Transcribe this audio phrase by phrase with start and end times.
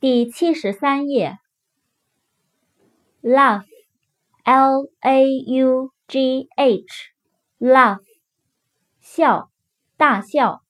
[0.00, 1.38] 第七十三页。
[3.20, 8.00] laugh，l a u g h，laugh，
[9.02, 9.50] 笑，
[9.98, 10.62] 大笑。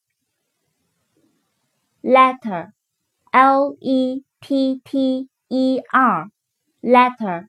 [2.02, 7.46] letter，l e t t e r，letter，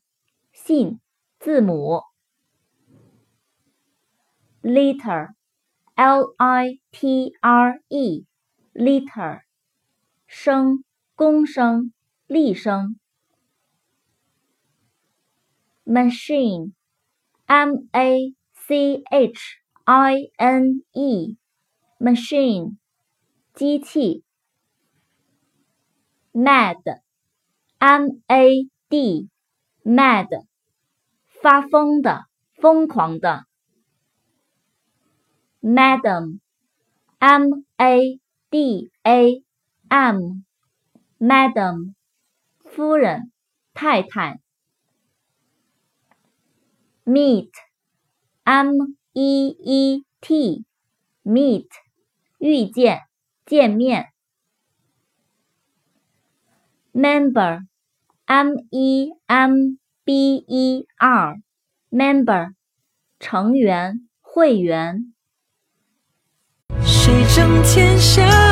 [0.53, 0.99] 信，
[1.39, 2.03] 字母。
[4.61, 9.41] liter，l i t r e，liter，
[10.27, 10.83] 生，
[11.21, 11.93] 工声，
[12.25, 12.99] 厉声。
[15.85, 19.39] machine，m a c h
[19.83, 22.77] i n e，machine，
[23.53, 24.23] 机器。
[26.33, 30.47] mad，m a d，mad，
[31.27, 32.25] 发疯的，
[32.55, 33.45] 疯狂的。
[35.61, 36.41] madam，m
[37.77, 38.19] a
[38.49, 39.43] d a
[39.87, 40.41] m
[41.21, 41.93] Madam，
[42.65, 43.31] 夫人，
[43.75, 44.39] 太太。
[47.05, 48.73] meet，m
[49.13, 51.67] e e t，meet，
[52.39, 53.01] 遇见，
[53.45, 54.11] 见面。
[56.91, 62.55] member，m e m b e r，member，
[63.19, 65.13] 成员，会员。
[66.83, 68.50] 谁正天下？